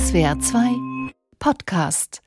[0.00, 0.60] SWR 2
[1.38, 2.22] Podcast.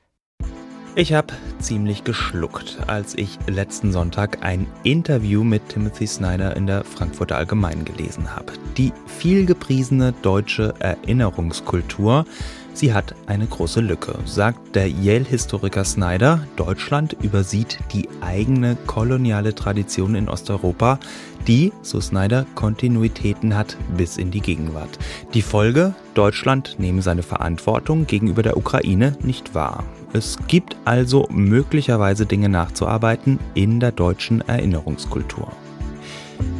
[0.94, 6.84] Ich habe ziemlich geschluckt, als ich letzten Sonntag ein Interview mit Timothy Snyder in der
[6.84, 8.52] Frankfurter Allgemeinen gelesen habe.
[8.76, 12.26] Die vielgepriesene deutsche Erinnerungskultur
[12.74, 16.44] Sie hat eine große Lücke, sagt der Yale-Historiker Snyder.
[16.56, 20.98] Deutschland übersieht die eigene koloniale Tradition in Osteuropa,
[21.46, 24.98] die, so Snyder, Kontinuitäten hat bis in die Gegenwart.
[25.34, 25.94] Die Folge?
[26.14, 29.84] Deutschland nehme seine Verantwortung gegenüber der Ukraine nicht wahr.
[30.12, 35.52] Es gibt also möglicherweise Dinge nachzuarbeiten in der deutschen Erinnerungskultur.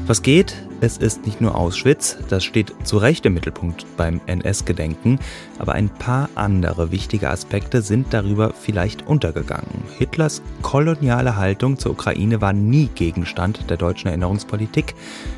[0.06, 0.54] Was geht?
[0.84, 5.18] Es ist nicht nur Auschwitz, das steht zu Recht im Mittelpunkt beim NS-Gedenken,
[5.58, 9.84] aber ein paar andere wichtige Aspekte sind darüber vielleicht untergegangen.
[9.96, 14.94] Hitlers koloniale Haltung zur Ukraine war nie Gegenstand der deutschen Erinnerungspolitik,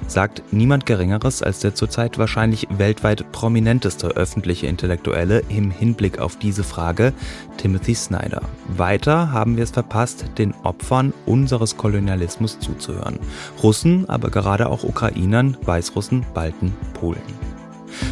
[0.08, 6.64] sagt niemand Geringeres als der zurzeit wahrscheinlich weltweit prominenteste öffentliche Intellektuelle im Hinblick auf diese
[6.64, 7.12] Frage,
[7.56, 8.42] Timothy Snyder.
[8.66, 13.20] Weiter haben wir es verpasst, den Opfern unseres Kolonialismus zuzuhören.
[13.62, 17.20] Russen, aber gerade auch Ukrainer Ukrainern, Weißrussen, Balten, Polen.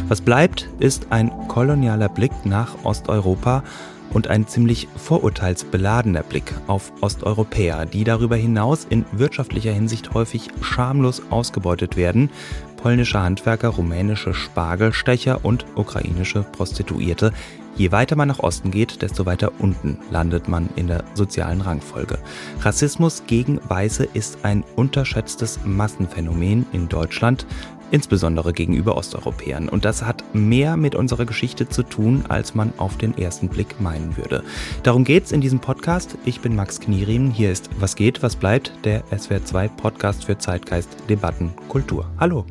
[0.07, 3.63] Was bleibt, ist ein kolonialer Blick nach Osteuropa
[4.11, 11.23] und ein ziemlich vorurteilsbeladener Blick auf Osteuropäer, die darüber hinaus in wirtschaftlicher Hinsicht häufig schamlos
[11.31, 12.29] ausgebeutet werden,
[12.77, 17.33] polnische Handwerker, rumänische Spargelstecher und ukrainische Prostituierte.
[17.77, 22.17] Je weiter man nach Osten geht, desto weiter unten landet man in der sozialen Rangfolge.
[22.61, 27.45] Rassismus gegen Weiße ist ein unterschätztes Massenphänomen in Deutschland,
[27.91, 29.67] insbesondere gegenüber Osteuropäern.
[29.67, 33.81] Und das hat mehr mit unserer Geschichte zu tun, als man auf den ersten Blick
[33.81, 34.43] meinen würde.
[34.83, 36.17] Darum geht's in diesem Podcast.
[36.23, 37.29] Ich bin Max Knierim.
[37.29, 42.09] Hier ist Was geht, was bleibt, der SWR2 Podcast für Zeitgeist, Debatten, Kultur.
[42.21, 42.45] Hallo.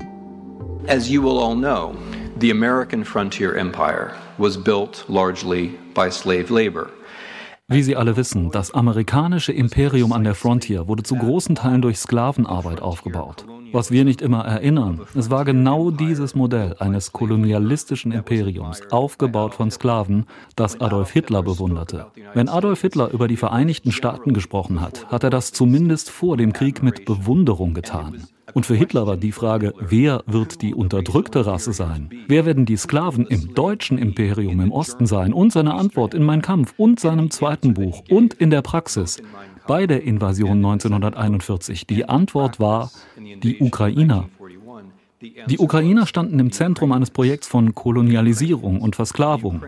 [0.87, 1.95] As you will all know,
[2.41, 6.91] the American frontier empire was built largely by slave labor.
[7.69, 11.99] Wie Sie alle wissen, das amerikanische Imperium an der Frontier wurde zu großen Teilen durch
[11.99, 13.47] Sklavenarbeit aufgebaut.
[13.75, 19.73] Was wir nicht immer erinnern, es war genau dieses Modell eines kolonialistischen Imperiums, aufgebaut von
[19.73, 22.07] Sklaven, das Adolf Hitler bewunderte.
[22.35, 26.53] Wenn Adolf Hitler über die Vereinigten Staaten gesprochen hat, hat er das zumindest vor dem
[26.53, 28.29] Krieg mit Bewunderung getan.
[28.53, 32.11] Und für Hitler war die Frage, wer wird die unterdrückte Rasse sein?
[32.29, 35.33] Wer werden die Sklaven im deutschen Imperium im Osten sein?
[35.33, 39.21] Und seine Antwort in Mein Kampf und seinem zweiten Buch und in der Praxis
[39.67, 41.87] bei der Invasion 1941.
[41.87, 44.29] Die Antwort war die Ukrainer.
[45.49, 49.63] Die Ukrainer standen im Zentrum eines Projekts von Kolonialisierung und Versklavung.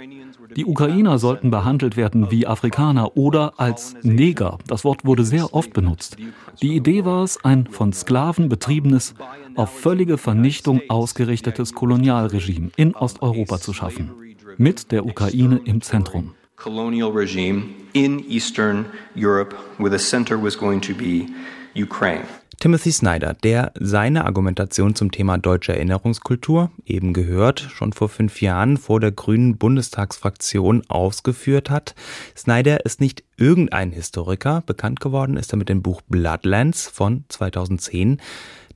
[0.54, 4.58] Die Ukrainer sollten behandelt werden wie Afrikaner oder als Neger.
[4.66, 6.16] Das Wort wurde sehr oft benutzt.
[6.62, 9.14] Die Idee war es, ein von Sklaven betriebenes,
[9.54, 14.12] auf völlige Vernichtung ausgerichtetes Kolonialregime in Osteuropa zu schaffen.
[14.56, 16.35] Mit der Ukraine im Zentrum.
[16.56, 21.28] Colonial regime in Eastern Europe, where the center was going to be
[21.74, 22.26] Ukraine.
[22.58, 28.78] Timothy Snyder, der seine Argumentation zum Thema deutsche Erinnerungskultur, eben gehört, schon vor fünf Jahren
[28.78, 31.94] vor der grünen Bundestagsfraktion ausgeführt hat.
[32.34, 38.22] Snyder ist nicht irgendein Historiker, bekannt geworden ist er mit dem Buch Bloodlands von 2010.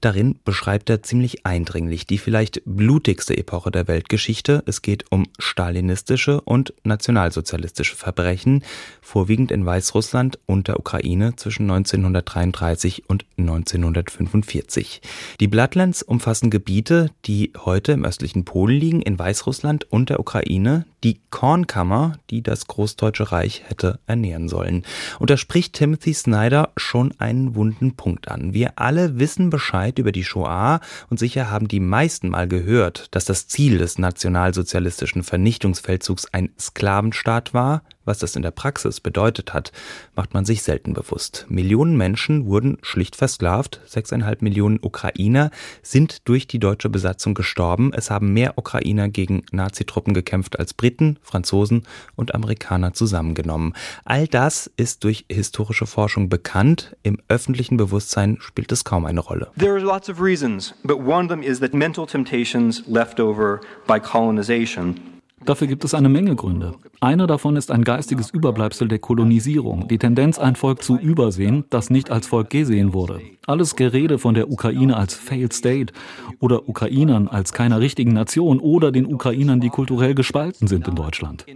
[0.01, 4.63] Darin beschreibt er ziemlich eindringlich die vielleicht blutigste Epoche der Weltgeschichte.
[4.67, 8.65] Es geht um stalinistische und nationalsozialistische Verbrechen,
[9.03, 15.03] vorwiegend in Weißrussland und der Ukraine zwischen 1933 und 1945.
[15.39, 20.87] Die Bloodlands umfassen Gebiete, die heute im östlichen Polen liegen, in Weißrussland und der Ukraine,
[21.05, 24.85] die Kornkammer, die das Großdeutsche Reich hätte ernähren sollen.
[25.19, 28.53] Und da spricht Timothy Snyder schon einen wunden Punkt an.
[28.53, 30.81] Wir alle wissen Bescheid, Bescheid über die Shoah.
[31.09, 37.55] Und sicher haben die meisten mal gehört, dass das Ziel des nationalsozialistischen Vernichtungsfeldzugs ein Sklavenstaat
[37.55, 39.71] war, was das in der Praxis bedeutet hat,
[40.17, 41.47] macht man sich selten bewusst.
[41.49, 43.81] Millionen Menschen wurden schlicht versklavt.
[43.87, 47.93] Sechseinhalb Millionen Ukrainer sind durch die deutsche Besatzung gestorben.
[47.95, 51.85] Es haben mehr Ukrainer gegen Nazitruppen gekämpft als Briten, Franzosen
[52.17, 53.75] und Amerikaner zusammengenommen.
[54.05, 56.97] All das ist durch historische Forschung bekannt.
[57.05, 59.53] Im öffentlichen Bewusstsein spielt es kaum eine Rolle.
[59.57, 63.61] There are lots of reasons, but one of them is that mental temptations left over
[63.87, 66.75] by colonization Dafür gibt es eine Menge Gründe.
[67.01, 71.89] Einer davon ist ein geistiges Überbleibsel der Kolonisierung, die Tendenz, ein Volk zu übersehen, das
[71.89, 73.21] nicht als Volk gesehen wurde.
[73.47, 75.93] Alles Gerede von der Ukraine als Failed State
[76.39, 81.47] oder Ukrainern als keiner richtigen Nation oder den Ukrainern, die kulturell gespalten sind in Deutschland.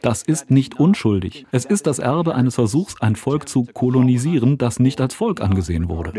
[0.00, 1.46] Das ist nicht unschuldig.
[1.50, 5.88] Es ist das Erbe eines Versuchs, ein Volk zu kolonisieren, das nicht als Volk angesehen
[5.88, 6.12] wurde.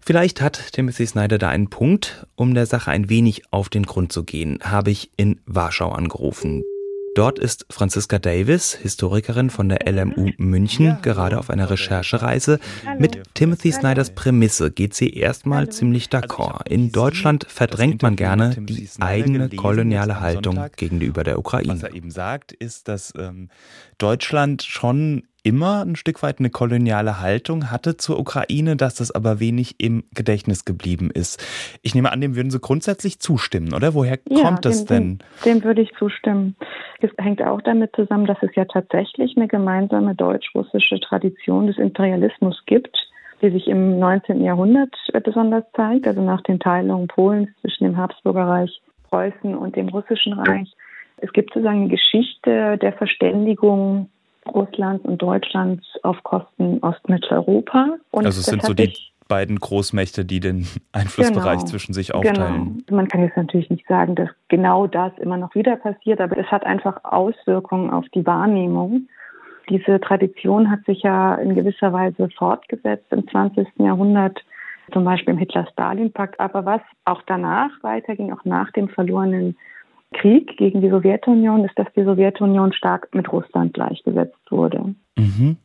[0.00, 2.26] Vielleicht hat Timothy Snyder da einen Punkt.
[2.36, 6.62] Um der Sache ein wenig auf den Grund zu gehen, habe ich in Warschau angerufen.
[7.20, 12.58] Dort ist Franziska Davis, Historikerin von der LMU München, gerade auf einer Recherchereise.
[12.98, 14.70] Mit Timothy Snyders Prämisse.
[14.70, 16.66] Geht sie erstmal ziemlich d'accord.
[16.66, 21.74] In Deutschland verdrängt man gerne die eigene koloniale Haltung gegenüber der Ukraine.
[21.74, 23.50] Was er eben sagt, ist, dass ähm,
[23.98, 29.40] Deutschland schon immer ein Stück weit eine koloniale Haltung hatte zur Ukraine, dass das aber
[29.40, 31.42] wenig im Gedächtnis geblieben ist.
[31.82, 33.94] Ich nehme an, dem würden Sie grundsätzlich zustimmen, oder?
[33.94, 35.18] Woher ja, kommt das denn?
[35.44, 36.56] Dem, dem würde ich zustimmen.
[37.00, 42.62] Es hängt auch damit zusammen, dass es ja tatsächlich eine gemeinsame deutsch-russische Tradition des Imperialismus
[42.66, 42.96] gibt,
[43.42, 44.42] die sich im 19.
[44.42, 44.94] Jahrhundert
[45.24, 50.70] besonders zeigt, also nach den Teilungen Polens zwischen dem Habsburgerreich, Preußen und dem Russischen Reich.
[51.18, 54.08] Es gibt sozusagen eine Geschichte der Verständigung
[54.46, 57.96] Russlands und Deutschlands auf Kosten Ostmitteleuropa.
[58.10, 58.92] Und also es sind so die
[59.28, 62.84] beiden Großmächte, die den Einflussbereich genau, zwischen sich aufteilen.
[62.86, 62.96] Genau.
[62.96, 66.46] Man kann jetzt natürlich nicht sagen, dass genau das immer noch wieder passiert, aber es
[66.46, 69.08] hat einfach Auswirkungen auf die Wahrnehmung.
[69.70, 73.68] Diese Tradition hat sich ja in gewisser Weise fortgesetzt im 20.
[73.78, 74.38] Jahrhundert,
[74.92, 76.40] zum Beispiel im Hitler-Stalin-Pakt.
[76.40, 79.56] Aber was auch danach weiterging, auch nach dem verlorenen
[80.12, 84.94] Krieg gegen die Sowjetunion ist, dass die Sowjetunion stark mit Russland gleichgesetzt wurde.
[85.16, 85.56] Mhm.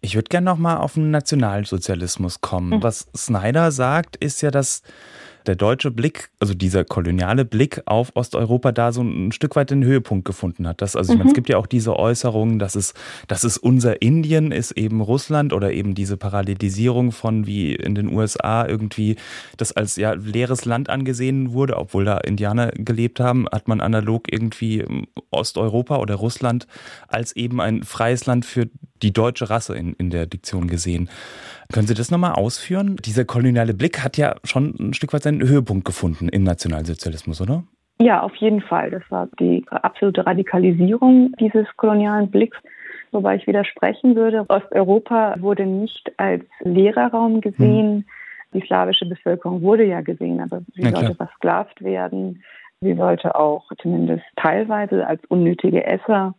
[0.00, 2.70] Ich würde gerne noch mal auf den Nationalsozialismus kommen.
[2.78, 2.82] Mhm.
[2.82, 4.82] Was Snyder sagt, ist ja, dass
[5.46, 9.84] der deutsche Blick, also dieser koloniale Blick auf Osteuropa da so ein Stück weit den
[9.84, 10.82] Höhepunkt gefunden hat.
[10.82, 11.36] Das, also ich meine, es mhm.
[11.36, 12.94] gibt ja auch diese Äußerungen, dass es,
[13.28, 18.12] dass es unser Indien ist eben Russland oder eben diese Parallelisierung von wie in den
[18.12, 19.16] USA irgendwie
[19.56, 24.32] das als ja leeres Land angesehen wurde, obwohl da Indianer gelebt haben, hat man analog
[24.32, 24.84] irgendwie
[25.30, 26.66] Osteuropa oder Russland
[27.08, 28.68] als eben ein freies Land für
[29.02, 31.08] die deutsche Rasse in, in der Diktion gesehen.
[31.72, 32.96] Können Sie das nochmal ausführen?
[33.04, 37.64] Dieser koloniale Blick hat ja schon ein Stück weit seinen Höhepunkt gefunden im Nationalsozialismus, oder?
[37.98, 38.90] Ja, auf jeden Fall.
[38.90, 42.58] Das war die absolute Radikalisierung dieses kolonialen Blicks.
[43.12, 48.04] Wobei ich widersprechen würde, Osteuropa wurde nicht als Lehrerraum gesehen.
[48.52, 48.60] Hm.
[48.60, 52.42] Die slawische Bevölkerung wurde ja gesehen, aber sie ja, sollte versklavt werden.
[52.80, 56.34] Sie sollte auch zumindest teilweise als unnötige Esser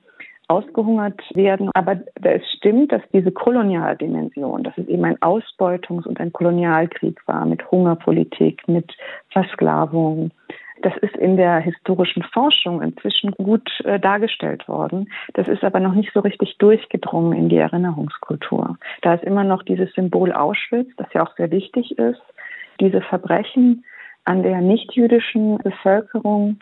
[0.47, 1.69] ausgehungert werden.
[1.73, 7.45] Aber es stimmt, dass diese Kolonialdimension, dass es eben ein Ausbeutungs- und ein Kolonialkrieg war
[7.45, 8.95] mit Hungerpolitik, mit
[9.29, 10.31] Versklavung,
[10.81, 15.09] das ist in der historischen Forschung inzwischen gut äh, dargestellt worden.
[15.33, 18.77] Das ist aber noch nicht so richtig durchgedrungen in die Erinnerungskultur.
[19.01, 22.21] Da ist immer noch dieses Symbol Auschwitz, das ja auch sehr wichtig ist,
[22.79, 23.83] diese Verbrechen
[24.25, 26.57] an der nichtjüdischen Bevölkerung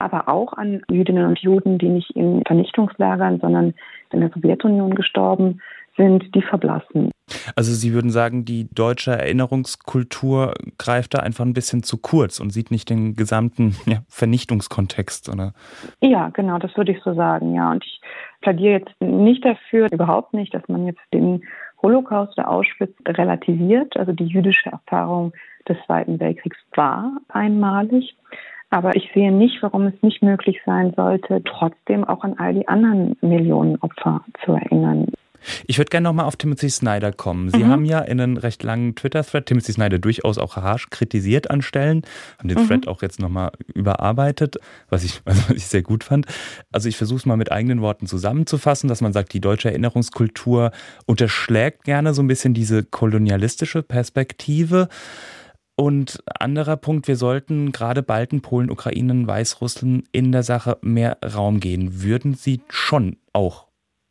[0.00, 3.74] aber auch an Jüdinnen und Juden, die nicht in Vernichtungslagern, sondern
[4.10, 5.60] in der Sowjetunion gestorben
[5.96, 7.10] sind, die verblassen.
[7.54, 12.50] Also Sie würden sagen, die deutsche Erinnerungskultur greift da einfach ein bisschen zu kurz und
[12.50, 15.52] sieht nicht den gesamten ja, Vernichtungskontext, oder?
[16.00, 17.70] Ja, genau, das würde ich so sagen, ja.
[17.70, 18.00] Und ich
[18.40, 21.42] plädiere jetzt nicht dafür, überhaupt nicht, dass man jetzt den
[21.82, 23.96] Holocaust oder Auschwitz relativiert.
[23.96, 25.32] Also die jüdische Erfahrung
[25.68, 28.14] des Zweiten Weltkriegs war einmalig.
[28.70, 32.68] Aber ich sehe nicht, warum es nicht möglich sein sollte, trotzdem auch an all die
[32.68, 35.06] anderen Millionen Opfer zu erinnern.
[35.66, 37.50] Ich würde gerne nochmal auf Timothy Snyder kommen.
[37.50, 37.68] Sie mhm.
[37.68, 42.02] haben ja in einem recht langen Twitter-Thread Timothy Snyder durchaus auch harsch kritisiert an Stellen,
[42.38, 42.68] haben den mhm.
[42.68, 44.56] Thread auch jetzt nochmal überarbeitet,
[44.88, 46.26] was ich, also was ich sehr gut fand.
[46.72, 50.72] Also ich versuche es mal mit eigenen Worten zusammenzufassen, dass man sagt, die deutsche Erinnerungskultur
[51.06, 54.88] unterschlägt gerne so ein bisschen diese kolonialistische Perspektive.
[55.80, 61.58] Und anderer Punkt, wir sollten gerade Balten, Polen, Ukraine, Weißrussland in der Sache mehr Raum
[61.58, 62.02] gehen.
[62.02, 63.66] Würden Sie schon auch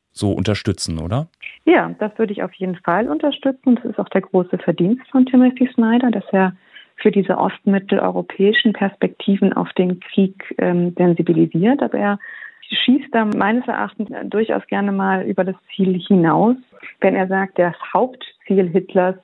[0.09, 1.27] so unterstützen, oder?
[1.65, 3.75] Ja, das würde ich auf jeden Fall unterstützen.
[3.75, 6.53] Das ist auch der große Verdienst von Timothy Snyder, dass er
[6.95, 11.83] für diese ostmitteleuropäischen Perspektiven auf den Krieg ähm, sensibilisiert.
[11.83, 12.19] Aber er
[12.67, 16.55] schießt da meines Erachtens durchaus gerne mal über das Ziel hinaus,
[16.99, 19.17] wenn er sagt, das Hauptziel Hitlers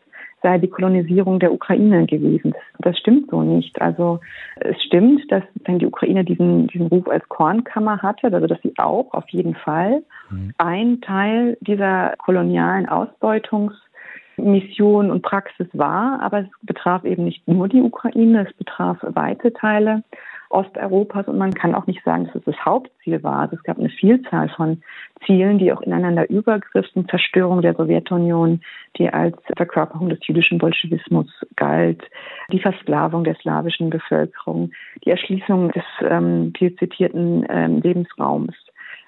[0.45, 2.53] sei die Kolonisierung der Ukraine gewesen.
[2.53, 3.81] Das, das, stimmt so nicht.
[3.81, 4.19] Also
[4.57, 8.73] es stimmt, dass wenn die Ukraine diesen, diesen Ruf als Kornkammer hatte, also dass sie
[8.77, 10.53] auch auf jeden Fall mhm.
[10.59, 17.81] ein Teil dieser kolonialen Ausbeutungsmission und Praxis war, aber es betraf eben nicht nur die
[17.81, 20.03] Ukraine, es betraf weite Teile
[20.49, 23.39] Osteuropas und man kann auch nicht sagen, dass es das Hauptziel war.
[23.39, 24.81] Also es gab eine Vielzahl von
[25.25, 27.07] Zielen, die auch ineinander übergriffen.
[27.09, 28.61] Zerstörung der Sowjetunion,
[28.97, 32.03] die als Verkörperung des jüdischen Bolschewismus galt,
[32.51, 34.71] die Versklavung der slawischen Bevölkerung,
[35.03, 38.53] die Erschließung des ähm, viel zitierten ähm, Lebensraums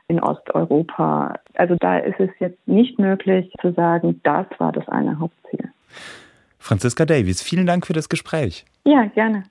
[0.08, 1.36] in Osteuropa.
[1.56, 5.70] Also da ist es jetzt nicht möglich zu sagen, das war das eine Hauptziel.
[6.60, 8.66] Franziska Davies, vielen Dank für das Gespräch.
[8.86, 9.44] Ja, gerne.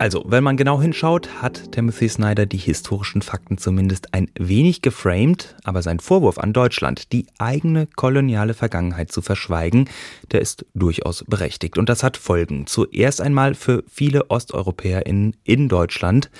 [0.00, 5.56] Also, wenn man genau hinschaut, hat Timothy Snyder die historischen Fakten zumindest ein wenig geframed,
[5.62, 9.90] aber sein Vorwurf an Deutschland, die eigene koloniale Vergangenheit zu verschweigen,
[10.32, 11.76] der ist durchaus berechtigt.
[11.76, 12.66] Und das hat Folgen.
[12.66, 16.30] Zuerst einmal für viele OsteuropäerInnen in Deutschland.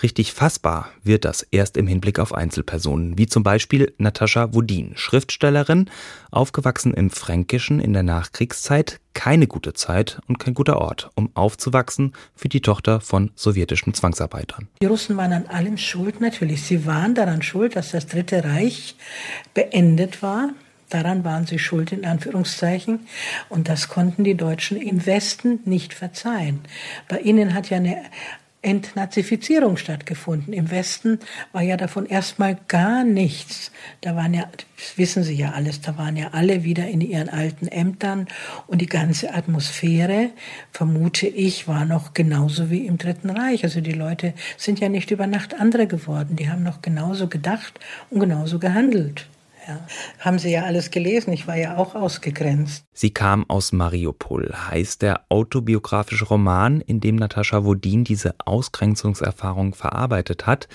[0.00, 5.90] Richtig fassbar wird das erst im Hinblick auf Einzelpersonen, wie zum Beispiel Natascha Wodin, Schriftstellerin,
[6.30, 12.12] aufgewachsen im Fränkischen in der Nachkriegszeit, keine gute Zeit und kein guter Ort, um aufzuwachsen
[12.34, 14.68] für die Tochter von sowjetischen Zwangsarbeitern.
[14.80, 16.62] Die Russen waren an allem schuld, natürlich.
[16.62, 18.96] Sie waren daran schuld, dass das Dritte Reich
[19.54, 20.50] beendet war.
[20.92, 23.06] Daran waren sie schuld, in Anführungszeichen.
[23.48, 26.60] Und das konnten die Deutschen im Westen nicht verzeihen.
[27.08, 27.96] Bei ihnen hat ja eine
[28.62, 30.54] Entnazifizierung stattgefunden.
[30.54, 31.18] Im Westen
[31.52, 33.72] war ja davon erstmal gar nichts.
[34.00, 37.28] Da waren ja, das wissen Sie ja alles, da waren ja alle wieder in ihren
[37.28, 38.28] alten Ämtern
[38.68, 40.30] und die ganze Atmosphäre,
[40.70, 43.64] vermute ich, war noch genauso wie im Dritten Reich.
[43.64, 46.36] Also die Leute sind ja nicht über Nacht andere geworden.
[46.36, 49.26] Die haben noch genauso gedacht und genauso gehandelt.
[49.66, 49.86] Ja.
[50.18, 52.84] Haben Sie ja alles gelesen, ich war ja auch ausgegrenzt.
[52.92, 60.46] Sie kam aus Mariupol, heißt der autobiografische Roman, in dem Natascha Wodin diese Ausgrenzungserfahrung verarbeitet
[60.46, 60.68] hat.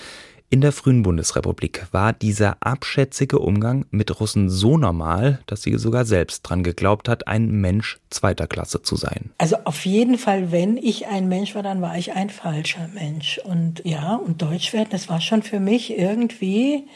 [0.50, 6.06] In der frühen Bundesrepublik war dieser abschätzige Umgang mit Russen so normal, dass sie sogar
[6.06, 9.30] selbst dran geglaubt hat, ein Mensch zweiter Klasse zu sein.
[9.36, 13.38] Also auf jeden Fall, wenn ich ein Mensch war, dann war ich ein falscher Mensch.
[13.44, 16.86] Und ja, und Deutsch werden, das war schon für mich irgendwie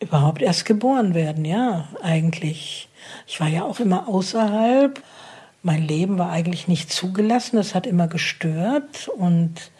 [0.00, 2.88] überhaupt erst geboren werden, ja, eigentlich.
[3.26, 5.02] Ich war ja auch immer außerhalb.
[5.62, 9.70] Mein Leben war eigentlich nicht zugelassen, das hat immer gestört und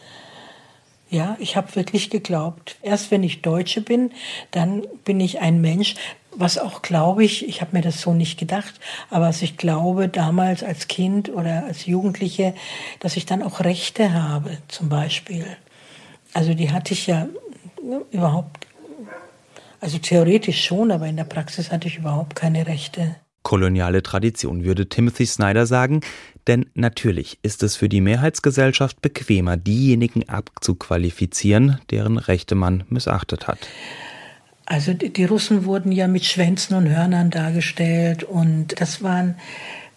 [1.10, 4.10] ja, ich habe wirklich geglaubt, erst wenn ich Deutsche bin,
[4.50, 5.94] dann bin ich ein Mensch,
[6.32, 8.74] was auch glaube ich, ich habe mir das so nicht gedacht,
[9.10, 12.54] aber was ich glaube damals als Kind oder als Jugendliche,
[12.98, 15.46] dass ich dann auch Rechte habe, zum Beispiel.
[16.32, 17.28] Also die hatte ich ja
[18.10, 18.66] überhaupt
[19.84, 23.16] also theoretisch schon, aber in der Praxis hatte ich überhaupt keine Rechte.
[23.42, 26.00] Koloniale Tradition, würde Timothy Snyder sagen,
[26.46, 33.58] denn natürlich ist es für die Mehrheitsgesellschaft bequemer, diejenigen abzuqualifizieren, deren Rechte man missachtet hat.
[34.64, 39.36] Also die Russen wurden ja mit Schwänzen und Hörnern dargestellt und das waren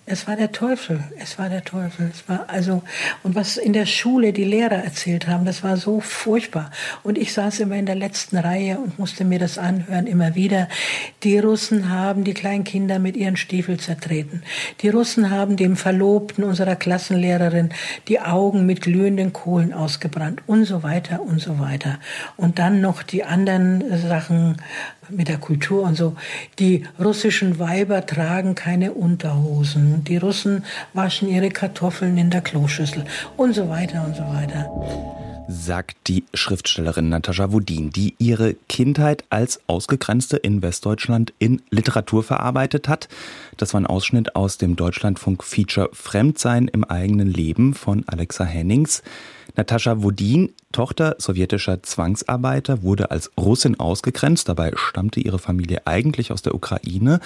[0.09, 1.03] es war der Teufel.
[1.19, 2.09] Es war der Teufel.
[2.13, 2.81] Es war also,
[3.23, 6.71] und was in der Schule die Lehrer erzählt haben, das war so furchtbar.
[7.03, 10.69] Und ich saß immer in der letzten Reihe und musste mir das anhören, immer wieder.
[11.23, 14.43] Die Russen haben die kleinen Kinder mit ihren Stiefeln zertreten.
[14.81, 17.71] Die Russen haben dem Verlobten unserer Klassenlehrerin
[18.07, 21.99] die Augen mit glühenden Kohlen ausgebrannt und so weiter und so weiter.
[22.37, 24.61] Und dann noch die anderen Sachen,
[25.09, 26.15] mit der Kultur und so.
[26.59, 30.03] Die russischen Weiber tragen keine Unterhosen.
[30.03, 34.69] Die Russen waschen ihre Kartoffeln in der Kloschüssel und so weiter und so weiter.
[35.49, 42.89] Sagt die Schriftstellerin Natascha Wodin, die ihre Kindheit als Ausgegrenzte in Westdeutschland in Literatur verarbeitet
[42.89, 43.07] hat.
[43.55, 49.03] Das war ein Ausschnitt aus dem Deutschlandfunk-Feature Fremdsein im eigenen Leben von Alexa Hennings.
[49.57, 54.47] Natascha Wodin, Tochter sowjetischer Zwangsarbeiter, wurde als Russin ausgegrenzt.
[54.47, 57.19] Dabei stammte ihre Familie eigentlich aus der Ukraine,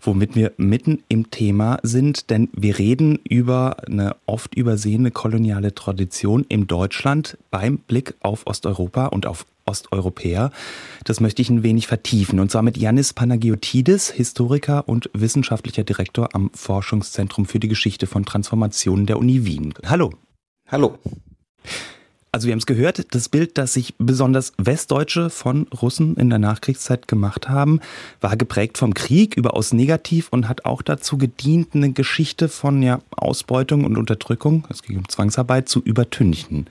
[0.00, 6.44] womit wir mitten im Thema sind, denn wir reden über eine oft übersehene koloniale Tradition
[6.48, 10.50] in Deutschland beim Blick auf Osteuropa und auf Osteuropäer.
[11.04, 12.40] Das möchte ich ein wenig vertiefen.
[12.40, 18.24] Und zwar mit Yannis Panagiotidis, Historiker und wissenschaftlicher Direktor am Forschungszentrum für die Geschichte von
[18.24, 19.74] Transformationen der Uni Wien.
[19.86, 20.10] Hallo.
[20.66, 20.98] Hallo.
[22.30, 26.38] Also wir haben es gehört, das Bild, das sich besonders Westdeutsche von Russen in der
[26.38, 27.80] Nachkriegszeit gemacht haben,
[28.20, 33.00] war geprägt vom Krieg, überaus negativ und hat auch dazu gedient, eine Geschichte von ja,
[33.10, 36.66] Ausbeutung und Unterdrückung, es ging um Zwangsarbeit, zu übertünchen.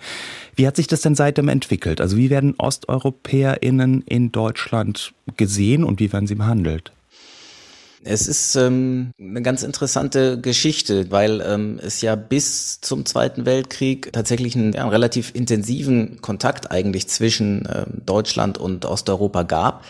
[0.55, 2.01] Wie hat sich das denn seitdem entwickelt?
[2.01, 6.91] Also wie werden OsteuropäerInnen in Deutschland gesehen und wie werden sie behandelt?
[8.03, 14.13] Es ist ähm, eine ganz interessante Geschichte, weil ähm, es ja bis zum Zweiten Weltkrieg
[14.13, 19.83] tatsächlich einen, ja, einen relativ intensiven Kontakt eigentlich zwischen ähm, Deutschland und Osteuropa gab,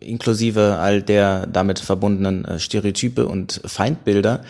[0.00, 4.44] inklusive all der damit verbundenen äh, Stereotype und Feindbilder.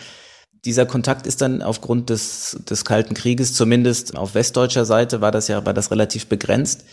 [0.65, 5.47] Dieser Kontakt ist dann aufgrund des, des Kalten Krieges, zumindest auf westdeutscher Seite, war das
[5.47, 6.83] ja war das relativ begrenzt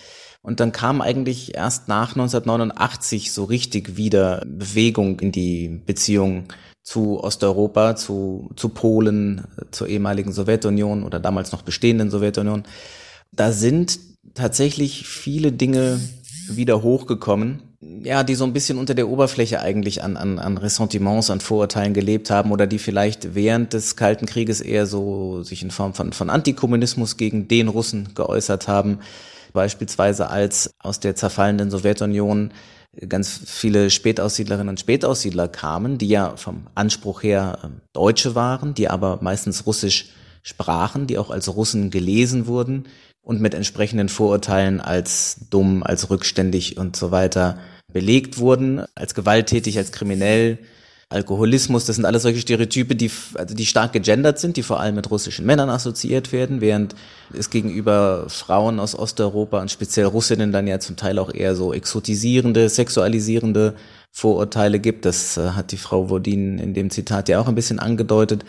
[0.44, 6.44] und dann kam eigentlich erst nach 1989 so richtig wieder Bewegung in die Beziehung
[6.82, 12.64] zu Osteuropa, zu, zu Polen, zur ehemaligen Sowjetunion oder damals noch bestehenden Sowjetunion.
[13.32, 13.98] Da sind
[14.34, 15.98] tatsächlich viele Dinge
[16.50, 17.62] wieder hochgekommen.
[17.80, 21.94] ja, die so ein bisschen unter der Oberfläche eigentlich an, an, an Ressentiments, an Vorurteilen
[21.94, 26.12] gelebt haben oder die vielleicht während des Kalten Krieges eher so sich in Form von,
[26.12, 28.98] von Antikommunismus gegen den Russen geäußert haben.
[29.54, 32.52] Beispielsweise als aus der zerfallenden Sowjetunion
[33.08, 38.88] ganz viele Spätaussiedlerinnen und Spätaussiedler kamen, die ja vom Anspruch her ähm, Deutsche waren, die
[38.88, 40.10] aber meistens Russisch
[40.42, 42.88] sprachen, die auch als Russen gelesen wurden
[43.22, 47.58] und mit entsprechenden Vorurteilen als dumm, als rückständig und so weiter
[47.92, 50.58] belegt wurden, als gewalttätig, als kriminell,
[51.08, 54.94] Alkoholismus, das sind alles solche Stereotype, die, also die stark gegendert sind, die vor allem
[54.94, 56.94] mit russischen Männern assoziiert werden, während
[57.32, 61.72] es gegenüber Frauen aus Osteuropa und speziell Russinnen dann ja zum Teil auch eher so
[61.72, 63.74] exotisierende, sexualisierende
[64.10, 65.04] Vorurteile gibt.
[65.04, 68.44] Das äh, hat die Frau Wodin in dem Zitat ja auch ein bisschen angedeutet.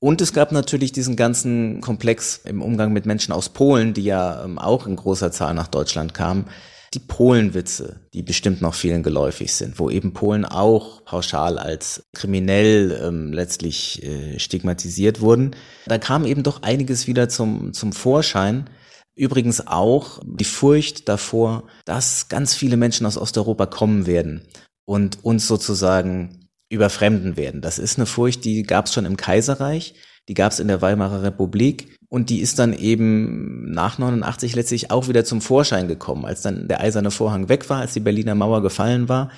[0.00, 4.44] Und es gab natürlich diesen ganzen Komplex im Umgang mit Menschen aus Polen, die ja
[4.44, 6.46] ähm, auch in großer Zahl nach Deutschland kamen,
[6.94, 13.00] die Polenwitze, die bestimmt noch vielen geläufig sind, wo eben Polen auch pauschal als kriminell
[13.02, 15.56] ähm, letztlich äh, stigmatisiert wurden.
[15.86, 18.68] Da kam eben doch einiges wieder zum, zum Vorschein.
[19.14, 24.42] Übrigens auch die Furcht davor, dass ganz viele Menschen aus Osteuropa kommen werden
[24.84, 27.60] und uns sozusagen überfremden werden.
[27.60, 29.94] Das ist eine Furcht, die gab es schon im Kaiserreich,
[30.28, 34.90] die gab es in der Weimarer Republik und die ist dann eben nach 89 letztlich
[34.90, 38.34] auch wieder zum Vorschein gekommen, als dann der eiserne Vorhang weg war, als die Berliner
[38.34, 39.30] Mauer gefallen war.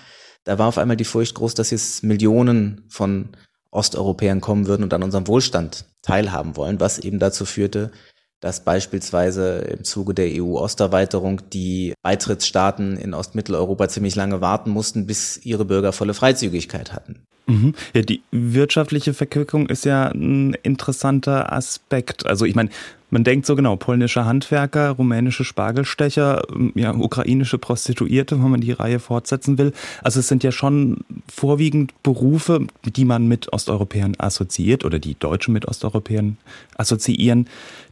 [0.43, 3.28] Da war auf einmal die Furcht groß, dass jetzt Millionen von
[3.71, 7.93] Osteuropäern kommen würden und an unserem Wohlstand teilhaben wollen, was eben dazu führte,
[8.40, 15.37] dass beispielsweise im Zuge der EU-Osterweiterung die Beitrittsstaaten in Ostmitteleuropa ziemlich lange warten mussten, bis
[15.37, 17.25] ihre Bürger volle Freizügigkeit hatten.
[17.47, 17.75] Mhm.
[17.95, 22.25] Ja, die wirtschaftliche Verquickung ist ja ein interessanter Aspekt.
[22.27, 22.71] Also ich meine,
[23.11, 26.43] man denkt so genau, polnische Handwerker, rumänische Spargelstecher,
[26.75, 29.73] ja, ukrainische Prostituierte, wenn man die Reihe fortsetzen will.
[30.03, 35.53] Also es sind ja schon vorwiegend Berufe, die man mit Osteuropäern assoziiert oder die Deutschen
[35.53, 36.39] mit Osteuropäern
[36.77, 37.49] assoziieren,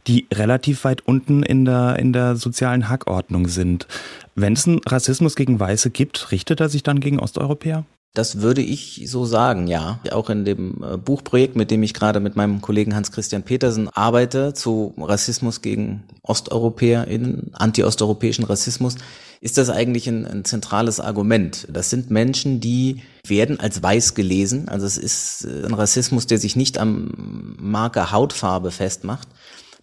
[0.07, 3.87] die relativ weit unten in der, in der sozialen Hackordnung sind.
[4.35, 7.85] Wenn es einen Rassismus gegen Weiße gibt, richtet er sich dann gegen Osteuropäer?
[8.15, 9.99] Das würde ich so sagen, ja.
[10.11, 14.53] Auch in dem äh, Buchprojekt, mit dem ich gerade mit meinem Kollegen Hans-Christian Petersen arbeite,
[14.53, 18.97] zu Rassismus gegen OsteuropäerInnen, anti-osteuropäischen Rassismus,
[19.41, 21.67] ist das eigentlich ein, ein, zentrales Argument.
[21.71, 24.69] Das sind Menschen, die werden als weiß gelesen.
[24.69, 29.27] Also es ist äh, ein Rassismus, der sich nicht am Marker Hautfarbe festmacht,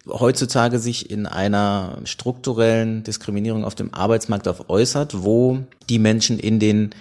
[0.07, 6.59] heutzutage sich in einer strukturellen Diskriminierung auf dem Arbeitsmarkt auf äußert, wo die Menschen in
[6.59, 6.91] den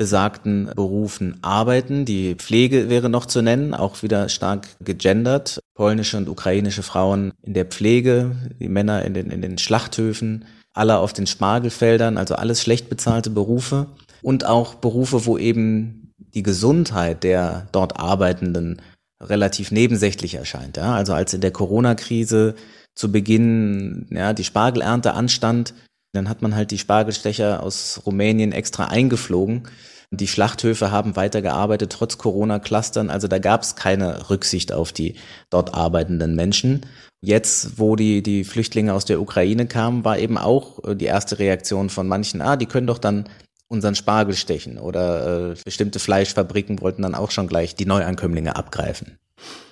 [0.00, 2.06] besagten Berufen arbeiten.
[2.06, 5.60] Die Pflege wäre noch zu nennen, auch wieder stark gegendert.
[5.74, 10.96] Polnische und ukrainische Frauen in der Pflege, die Männer in den, in den Schlachthöfen, alle
[10.96, 13.88] auf den Spargelfeldern, also alles schlecht bezahlte Berufe
[14.22, 18.80] und auch Berufe, wo eben die Gesundheit der dort Arbeitenden
[19.22, 20.78] relativ nebensächlich erscheint.
[20.78, 20.94] Ja?
[20.94, 22.54] Also als in der Corona-Krise
[22.94, 25.74] zu Beginn ja, die Spargelernte anstand,
[26.12, 29.64] dann hat man halt die Spargelstecher aus Rumänien extra eingeflogen.
[30.12, 33.10] Die Schlachthöfe haben weitergearbeitet, trotz Corona-Clustern.
[33.10, 35.14] Also da gab es keine Rücksicht auf die
[35.50, 36.84] dort arbeitenden Menschen.
[37.20, 41.38] Jetzt, wo die, die Flüchtlinge aus der Ukraine kamen, war eben auch äh, die erste
[41.38, 43.28] Reaktion von manchen, ah, die können doch dann
[43.68, 44.78] unseren Spargel stechen.
[44.78, 49.18] Oder äh, bestimmte Fleischfabriken wollten dann auch schon gleich die Neuankömmlinge abgreifen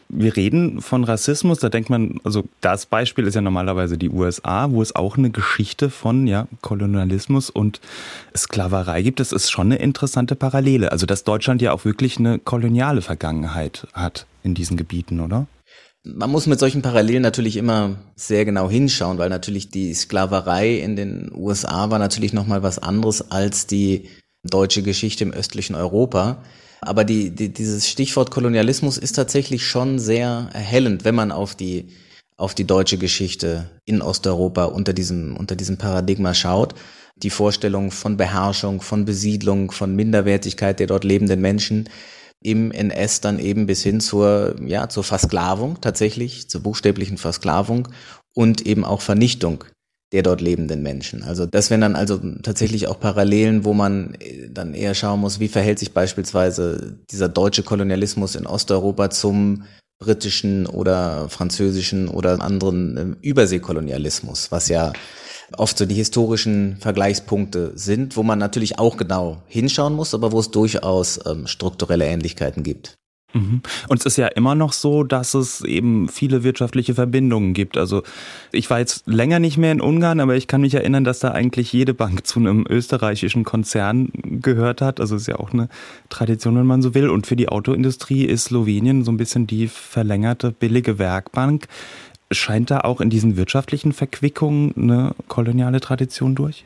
[0.09, 4.71] wir reden von Rassismus, da denkt man, also das Beispiel ist ja normalerweise die USA,
[4.71, 7.81] wo es auch eine Geschichte von ja, Kolonialismus und
[8.37, 9.21] Sklaverei gibt.
[9.21, 10.93] Das ist schon eine interessante Parallele.
[10.93, 15.47] Also dass Deutschland ja auch wirklich eine koloniale Vergangenheit hat in diesen Gebieten, oder?
[16.05, 20.97] Man muss mit solchen Parallelen natürlich immer sehr genau hinschauen, weil natürlich die Sklaverei in
[20.97, 24.09] den USA war natürlich nochmal was anderes als die
[24.43, 26.39] deutsche Geschichte im östlichen Europa.
[26.81, 31.89] Aber die, die, dieses Stichwort Kolonialismus ist tatsächlich schon sehr erhellend, wenn man auf die,
[32.37, 36.75] auf die deutsche Geschichte in Osteuropa unter diesem, unter diesem Paradigma schaut.
[37.17, 41.89] Die Vorstellung von Beherrschung, von Besiedlung, von Minderwertigkeit der dort lebenden Menschen
[42.41, 47.89] im NS dann eben bis hin zur, ja, zur Versklavung tatsächlich, zur buchstäblichen Versklavung
[48.35, 49.65] und eben auch Vernichtung
[50.13, 51.23] der dort lebenden Menschen.
[51.23, 55.41] Also das wären dann also tatsächlich auch Parallelen, wo man äh, dann eher schauen muss,
[55.41, 59.65] wie verhält sich beispielsweise dieser deutsche Kolonialismus in Osteuropa zum
[59.99, 64.93] britischen oder französischen oder anderen ähm, Überseekolonialismus, was ja
[65.57, 70.41] oft so die historischen Vergleichspunkte sind, wo man natürlich auch genau hinschauen muss, aber wo
[70.41, 72.95] es durchaus ähm, strukturelle Ähnlichkeiten gibt.
[73.35, 73.61] Mhm.
[73.89, 77.77] Und es ist ja immer noch so, dass es eben viele wirtschaftliche Verbindungen gibt.
[77.77, 78.03] Also
[78.53, 81.33] ich war jetzt länger nicht mehr in Ungarn, aber ich kann mich erinnern, dass da
[81.33, 85.01] eigentlich jede Bank zu einem österreichischen Konzern gehört hat.
[85.01, 85.69] Also ist ja auch eine
[86.09, 87.11] Tradition, wenn man so will.
[87.11, 91.69] Und für die Autoindustrie ist Slowenien so ein bisschen die verlängerte billige Werkbank.
[92.31, 96.65] Scheint da auch in diesen wirtschaftlichen Verquickungen eine koloniale Tradition durch?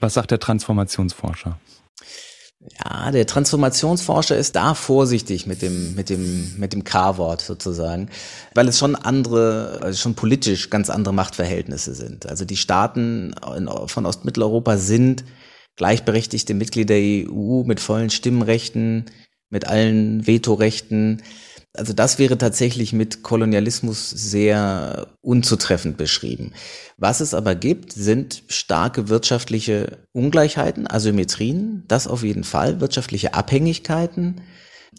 [0.00, 1.58] Was sagt der Transformationsforscher?
[2.76, 8.10] Ja, der Transformationsforscher ist da vorsichtig mit dem, mit dem, mit dem K-Wort sozusagen,
[8.54, 12.26] weil es schon andere, also schon politisch ganz andere Machtverhältnisse sind.
[12.26, 13.34] Also die Staaten
[13.86, 15.24] von Ostmitteleuropa sind
[15.76, 19.06] gleichberechtigte Mitglieder der EU mit vollen Stimmrechten,
[19.48, 21.22] mit allen Vetorechten.
[21.74, 26.52] Also das wäre tatsächlich mit Kolonialismus sehr unzutreffend beschrieben.
[26.96, 34.40] Was es aber gibt, sind starke wirtschaftliche Ungleichheiten, Asymmetrien, das auf jeden Fall, wirtschaftliche Abhängigkeiten,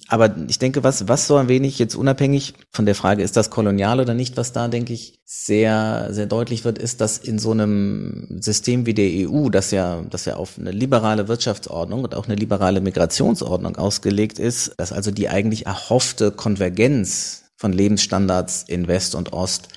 [0.08, 3.50] aber ich denke, was, was so ein wenig jetzt unabhängig von der Frage, ist das
[3.50, 7.52] kolonial oder nicht, was da, denke ich, sehr, sehr deutlich wird, ist, dass in so
[7.52, 12.26] einem System wie der EU, das ja, das ja auf eine liberale Wirtschaftsordnung und auch
[12.26, 19.14] eine liberale Migrationsordnung ausgelegt ist, dass also die eigentlich erhoffte Konvergenz von Lebensstandards in West
[19.14, 19.68] und Ost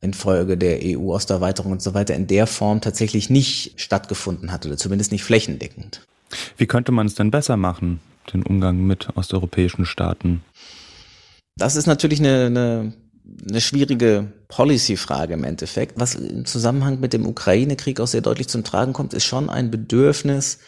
[0.00, 5.12] infolge der EU-Osterweiterung und so weiter in der Form tatsächlich nicht stattgefunden hat oder zumindest
[5.12, 6.02] nicht flächendeckend.
[6.56, 8.00] Wie könnte man es denn besser machen?
[8.32, 10.42] Den Umgang mit osteuropäischen Staaten?
[11.56, 12.92] Das ist natürlich eine, eine,
[13.48, 15.98] eine schwierige Policy-Frage im Endeffekt.
[15.98, 19.70] Was im Zusammenhang mit dem Ukraine-Krieg auch sehr deutlich zum Tragen kommt, ist schon ein
[19.70, 20.58] Bedürfnis,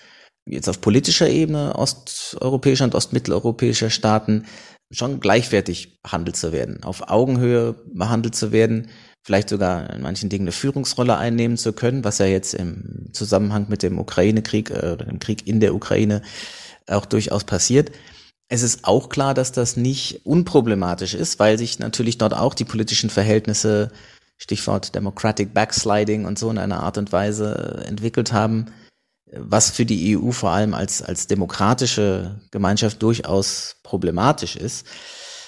[0.46, 4.46] jetzt auf politischer Ebene osteuropäischer und ostmitteleuropäischer Staaten
[4.90, 8.88] schon gleichwertig behandelt zu werden, auf Augenhöhe behandelt zu werden,
[9.22, 13.66] vielleicht sogar in manchen Dingen eine Führungsrolle einnehmen zu können, was ja jetzt im Zusammenhang
[13.68, 16.22] mit dem Ukraine-Krieg äh, oder dem Krieg in der Ukraine
[16.88, 17.90] auch durchaus passiert.
[18.48, 22.64] Es ist auch klar, dass das nicht unproblematisch ist, weil sich natürlich dort auch die
[22.64, 23.92] politischen Verhältnisse,
[24.38, 28.66] Stichwort Democratic Backsliding und so in einer Art und Weise entwickelt haben,
[29.32, 34.86] was für die EU vor allem als, als demokratische Gemeinschaft durchaus problematisch ist.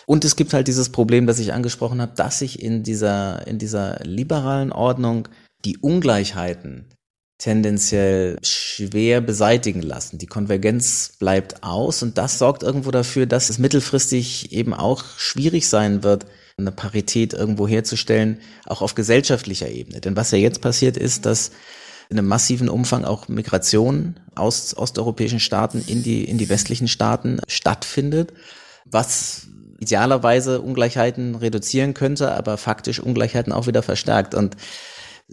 [0.07, 3.59] Und es gibt halt dieses Problem, das ich angesprochen habe, dass sich in dieser, in
[3.59, 5.29] dieser liberalen Ordnung
[5.65, 6.89] die Ungleichheiten
[7.43, 10.17] tendenziell schwer beseitigen lassen.
[10.17, 15.69] Die Konvergenz bleibt aus und das sorgt irgendwo dafür, dass es mittelfristig eben auch schwierig
[15.69, 16.27] sein wird,
[16.57, 20.01] eine Parität irgendwo herzustellen, auch auf gesellschaftlicher Ebene.
[20.01, 21.51] Denn was ja jetzt passiert ist, dass
[22.11, 27.41] in einem massiven Umfang auch Migration aus osteuropäischen Staaten in die, in die westlichen Staaten
[27.49, 28.33] stattfindet,
[28.85, 29.49] was
[29.81, 34.33] idealerweise Ungleichheiten reduzieren könnte, aber faktisch Ungleichheiten auch wieder verstärkt.
[34.33, 34.57] Und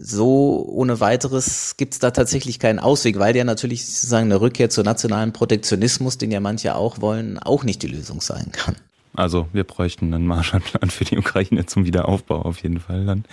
[0.02, 4.70] so ohne weiteres gibt es da tatsächlich keinen Ausweg, weil ja natürlich sozusagen eine Rückkehr
[4.70, 8.76] zu nationalen Protektionismus, den ja manche auch wollen, auch nicht die Lösung sein kann.
[9.14, 13.24] Also wir bräuchten einen Marshallplan für die Ukraine zum Wiederaufbau auf jeden Fall dann.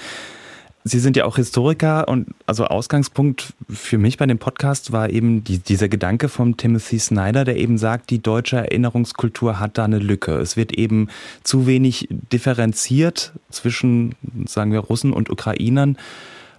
[0.83, 5.43] Sie sind ja auch Historiker und also Ausgangspunkt für mich bei dem Podcast war eben
[5.43, 9.99] die, dieser Gedanke von Timothy Snyder, der eben sagt, die deutsche Erinnerungskultur hat da eine
[9.99, 10.37] Lücke.
[10.37, 11.09] Es wird eben
[11.43, 15.97] zu wenig differenziert zwischen, sagen wir, Russen und Ukrainern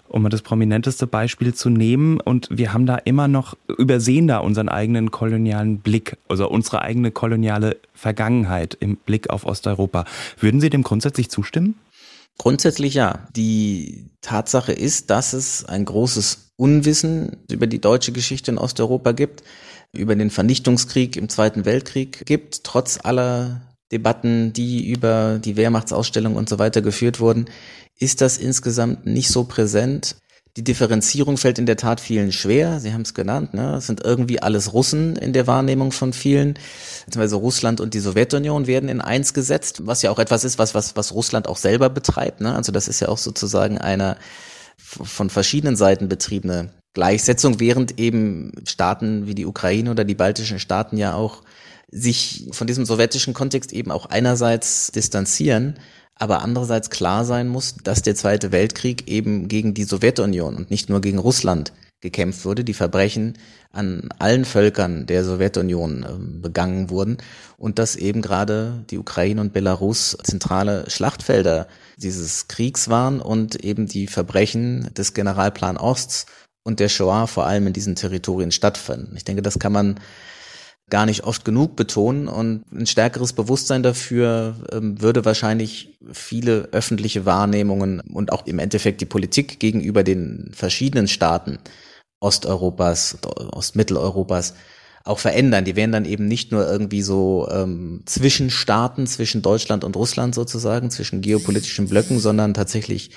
[0.09, 2.21] um mal das prominenteste Beispiel zu nehmen.
[2.21, 7.11] Und wir haben da immer noch, übersehen da unseren eigenen kolonialen Blick, also unsere eigene
[7.11, 10.05] koloniale Vergangenheit im Blick auf Osteuropa.
[10.39, 11.75] Würden Sie dem grundsätzlich zustimmen?
[12.39, 13.29] Grundsätzlich ja.
[13.35, 19.43] Die Tatsache ist, dass es ein großes Unwissen über die deutsche Geschichte in Osteuropa gibt,
[19.93, 26.49] über den Vernichtungskrieg im Zweiten Weltkrieg gibt, trotz aller Debatten, die über die Wehrmachtsausstellung und
[26.49, 27.47] so weiter geführt wurden,
[27.99, 30.17] ist das insgesamt nicht so präsent.
[30.57, 32.81] Die Differenzierung fällt in der Tat vielen schwer.
[32.81, 33.77] Sie haben es genannt, ne?
[33.77, 36.55] Es sind irgendwie alles Russen in der Wahrnehmung von vielen.
[37.05, 40.75] Beziehungsweise Russland und die Sowjetunion werden in eins gesetzt, was ja auch etwas ist, was,
[40.75, 42.41] was, was Russland auch selber betreibt.
[42.41, 42.55] Ne?
[42.55, 44.17] Also das ist ja auch sozusagen eine
[44.77, 50.97] von verschiedenen Seiten betriebene Gleichsetzung, während eben Staaten wie die Ukraine oder die baltischen Staaten
[50.97, 51.43] ja auch
[51.91, 55.79] sich von diesem sowjetischen Kontext eben auch einerseits distanzieren,
[56.15, 60.89] aber andererseits klar sein muss, dass der Zweite Weltkrieg eben gegen die Sowjetunion und nicht
[60.89, 63.35] nur gegen Russland gekämpft wurde, die Verbrechen
[63.73, 67.19] an allen Völkern der Sowjetunion äh, begangen wurden
[67.57, 73.87] und dass eben gerade die Ukraine und Belarus zentrale Schlachtfelder dieses Kriegs waren und eben
[73.87, 76.27] die Verbrechen des Generalplan Osts
[76.63, 79.17] und der Shoah vor allem in diesen Territorien stattfanden.
[79.17, 80.01] Ich denke, das kann man
[80.91, 87.27] gar nicht oft genug betonen und ein stärkeres Bewusstsein dafür ähm, würde wahrscheinlich viele öffentliche
[87.27, 91.59] Wahrnehmungen und auch im Endeffekt die Politik gegenüber den verschiedenen Staaten
[92.21, 93.19] Osteuropas,
[93.53, 94.55] Ostmitteleuropas
[95.05, 95.65] auch verändern.
[95.65, 100.35] Die wären dann eben nicht nur irgendwie so ähm, zwischen Staaten, zwischen Deutschland und Russland
[100.35, 103.11] sozusagen, zwischen geopolitischen Blöcken, sondern tatsächlich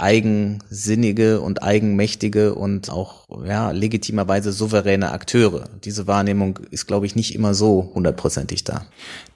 [0.00, 5.68] eigensinnige und eigenmächtige und auch ja legitimerweise souveräne Akteure.
[5.84, 8.86] Diese Wahrnehmung ist, glaube ich, nicht immer so hundertprozentig da.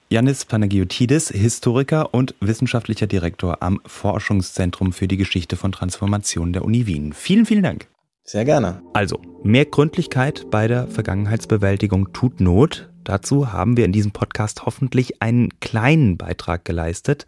[0.09, 6.85] Janis Panagiotidis, Historiker und wissenschaftlicher Direktor am Forschungszentrum für die Geschichte von Transformation der Uni
[6.85, 7.13] Wien.
[7.13, 7.87] Vielen, vielen Dank.
[8.23, 8.81] Sehr gerne.
[8.93, 12.89] Also, mehr Gründlichkeit bei der Vergangenheitsbewältigung tut Not.
[13.03, 17.25] Dazu haben wir in diesem Podcast hoffentlich einen kleinen Beitrag geleistet.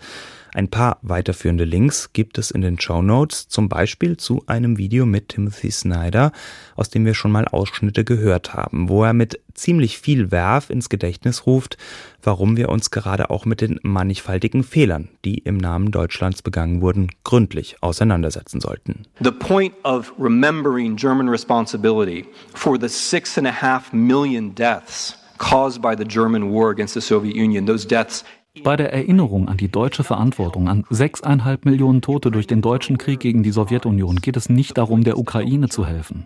[0.56, 5.06] Ein paar weiterführende Links gibt es in den Show Notes, zum Beispiel zu einem Video
[5.06, 6.32] mit Timothy Snyder,
[6.78, 10.88] aus dem wir schon mal Ausschnitte gehört haben, wo er mit ziemlich viel Werf ins
[10.88, 11.76] Gedächtnis ruft,
[12.24, 17.10] warum wir uns gerade auch mit den mannigfaltigen Fehlern, die im Namen Deutschlands begangen wurden,
[17.26, 19.04] gründlich auseinandersetzen sollten.
[19.20, 25.82] The point of remembering German responsibility for the six and a half million deaths caused
[25.82, 28.24] by the German war against the Soviet Union, those deaths
[28.64, 33.20] bei der Erinnerung an die deutsche Verantwortung an sechseinhalb Millionen Tote durch den deutschen Krieg
[33.20, 36.26] gegen die Sowjetunion geht es nicht darum, der Ukraine zu helfen.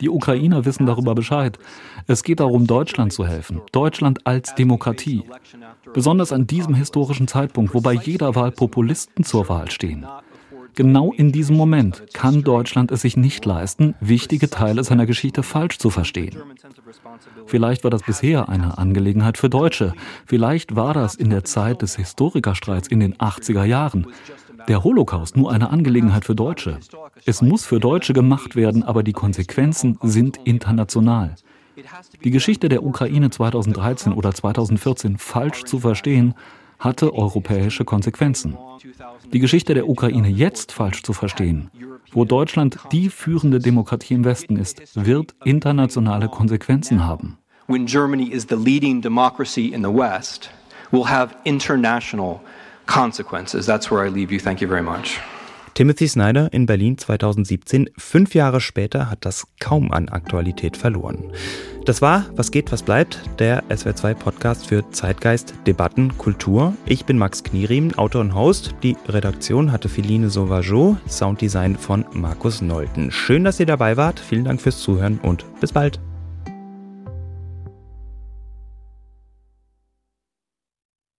[0.00, 1.58] Die Ukrainer wissen darüber Bescheid.
[2.06, 3.60] Es geht darum, Deutschland zu helfen.
[3.72, 5.24] Deutschland als Demokratie.
[5.92, 10.06] Besonders an diesem historischen Zeitpunkt, wo bei jeder Wahl Populisten zur Wahl stehen.
[10.74, 15.78] Genau in diesem Moment kann Deutschland es sich nicht leisten, wichtige Teile seiner Geschichte falsch
[15.78, 16.36] zu verstehen.
[17.46, 19.94] Vielleicht war das bisher eine Angelegenheit für Deutsche.
[20.26, 24.06] Vielleicht war das in der Zeit des Historikerstreits in den 80er Jahren.
[24.68, 26.78] Der Holocaust nur eine Angelegenheit für Deutsche.
[27.24, 31.34] Es muss für Deutsche gemacht werden, aber die Konsequenzen sind international.
[32.24, 36.34] Die Geschichte der Ukraine 2013 oder 2014 falsch zu verstehen,
[36.80, 38.56] hatte europäische Konsequenzen.
[39.32, 41.70] Die Geschichte der Ukraine jetzt falsch zu verstehen,
[42.12, 47.38] wo Deutschland die führende Demokratie im Westen ist, wird internationale Konsequenzen haben.
[47.68, 50.50] When Germany is the leading democracy in the West,
[50.90, 52.40] will have international
[52.86, 53.66] consequences.
[53.66, 54.40] That's where I leave you.
[54.40, 55.20] Thank you very much.
[55.74, 57.90] Timothy Snyder in Berlin 2017.
[57.96, 61.32] Fünf Jahre später hat das kaum an Aktualität verloren.
[61.84, 66.74] Das war Was geht, was bleibt, der SWR2 Podcast für Zeitgeist, Debatten, Kultur.
[66.84, 68.74] Ich bin Max Knierim, Autor und Host.
[68.82, 73.10] Die Redaktion hatte Philine Sauvageau, Sounddesign von Markus Nolten.
[73.10, 74.20] Schön, dass ihr dabei wart.
[74.20, 76.00] Vielen Dank fürs Zuhören und bis bald.